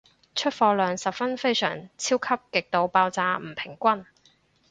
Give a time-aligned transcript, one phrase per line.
[0.33, 4.05] 出貨量十分非常超級極度爆炸唔平均